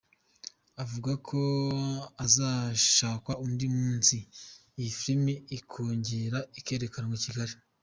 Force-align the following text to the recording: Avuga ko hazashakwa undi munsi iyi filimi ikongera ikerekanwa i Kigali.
Avuga 0.83 1.11
ko 1.27 1.39
hazashakwa 2.19 3.33
undi 3.45 3.67
munsi 3.77 4.15
iyi 4.79 4.91
filimi 4.99 5.33
ikongera 5.57 6.37
ikerekanwa 6.59 7.15
i 7.19 7.23
Kigali. 7.25 7.53